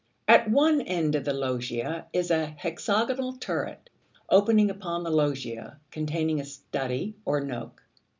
[0.27, 3.91] At one end of the loggia is a hexagonal turret,
[4.31, 7.83] opening upon the loggia, containing a study or nook.